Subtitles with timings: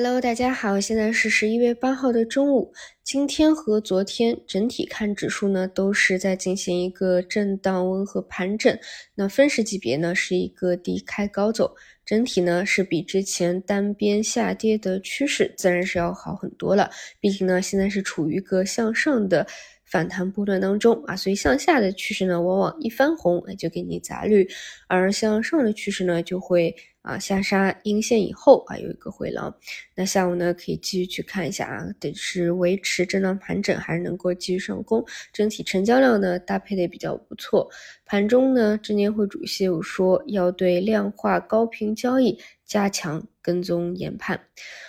[0.00, 2.72] Hello，大家好，现在是十一月八号的中午。
[3.02, 8.78] 今天和昨天整体看指数呢，都是在进行一个震荡温和盘整。
[9.16, 11.74] 那分时级别呢，是一个低开高走，
[12.06, 16.88] 整体呢是比之前单边下跌的趋势自然是要好很多了。
[17.18, 19.44] 毕竟呢，现在是处于一个向上的
[19.84, 24.48] 反弹波段当中啊，所以向下的趋势呢，往往一翻红就给你砸绿，
[24.86, 26.72] 而向上的趋势呢，就会。
[27.08, 29.56] 啊，下杀阴线以后啊，有一个回廊。
[29.94, 35.02] 那下午呢，可以继续去看一下啊，得是维持震荡盘整，还是能够继续上攻。
[35.32, 37.66] 整体成交量呢，搭配的也比较不错。
[38.04, 44.36] 盘中呢，证监会主席有说要对量化高频交易加强跟踪研判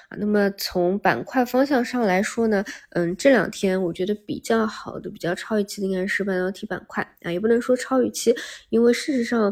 [0.09, 0.17] 啊。
[0.19, 8.35] 那么从板块方向上来说呢，嗯，这两天我觉得比较好的、比较超预期的应该是半导体板块啊，也不能说超预期，
[8.69, 9.52] 因为事实上。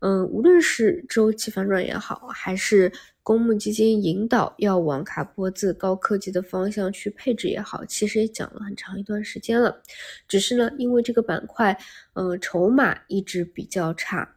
[0.00, 2.92] 嗯，无论是周期反转也好，还是
[3.24, 9.82] 公募基金引导要往卡脖子高科技的方向去配置也好，其实也讲了很长一段时间了。
[10.28, 11.76] 只是呢，因为这个板块，
[12.14, 14.36] 嗯，筹码一直比较差，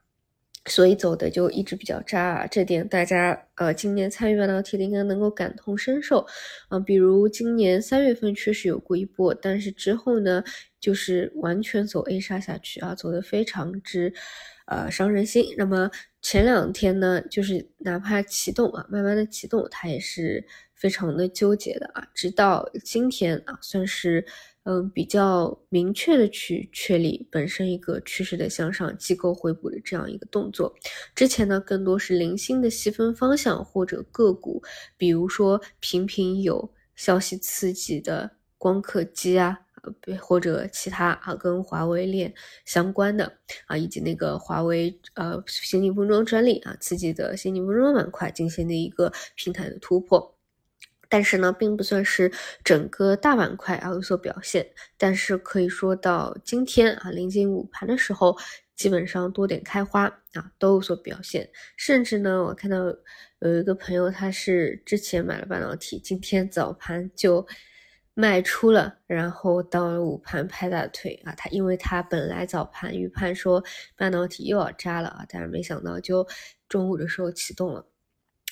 [0.65, 2.47] 所以走的就一直比较渣啊。
[2.47, 6.25] 这点大家呃，今年参与半导体的应该能够感同身受。
[6.69, 10.43] 啊，比如今年三月份确实有过一波，但是之后呢，
[10.79, 14.13] 就是完全走 A 杀下去啊，走的非常之。
[14.67, 15.53] 呃，伤人心。
[15.57, 22.07] 那么前两天呢，就是哪怕启动啊，慢慢的启动，它也是非常的纠结的啊。
[22.13, 24.25] 直到今天啊，算是
[24.63, 30.75] 嗯比较明确的去确立本身一个趋势的向上机构回补的这样一个动作。
[31.15, 34.61] 之前呢，更多是零星的细分方向或者个股，
[34.97, 39.59] 比如说频频有消息刺激的光刻机啊。
[39.83, 42.31] 呃，或者其他啊，跟华为链
[42.65, 50.37] 相关的啊，以及那个华为呃先进封装专利啊，刺激的先进封装板块进行的一个平台的突破，
[51.11, 52.31] 但是呢，并不算是
[52.63, 54.65] 整个大板块啊有所表现。
[54.97, 58.35] 但是可以说到今天啊，临近午盘的时候，
[58.75, 61.49] 基本上多点开花啊都有所表现。
[61.75, 62.77] 甚至呢，我看到
[63.39, 67.45] 有一个朋友，他是之前买了半导体，今天早盘就。
[68.13, 71.33] 卖出了，然后到了午盘拍大腿啊！
[71.37, 73.63] 他因为他本来早盘预判说
[73.95, 76.27] 半导体又要扎了啊，但是没想到就
[76.67, 77.87] 中午的时候启动了，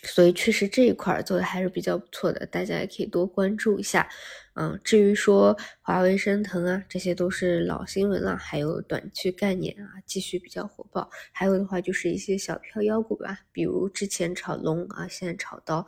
[0.03, 4.07] 所以确实这一块做的还是比较不错的，大家也可以多关注一下。
[4.55, 11.09] 嗯，至于说华为升腾啊，这些都是老新闻了，还有短期概念啊，继续比较火爆。
[11.31, 15.85] 还有的话就是一些小票妖股吧，比如之前炒龙啊，现在炒到。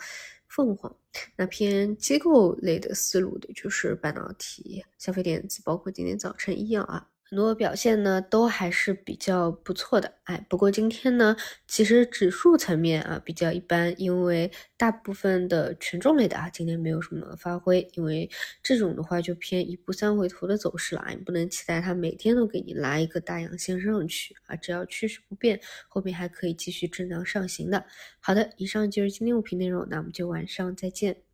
[0.54, 0.94] 凤凰
[1.38, 7.08] 那偏机构类的思路的，就是半导体、消费电子，包括今天早晨医药啊。
[7.32, 11.34] 很多表现呢都还是比较不错的，哎，不过今天呢，
[11.66, 18.30] 其实指数层面啊比较一般，因为大部分的权重类的啊今天没有什么发挥，因为
[18.62, 27.86] 这种的话就偏一步三回头的走势了，你不能期待它每天都给你来一个大阳线上去啊，只要趋势不变，后面还可以继续震荡上行的。
[28.20, 31.31] 好的，以上就是今天物品内容，那我们就晚上再见。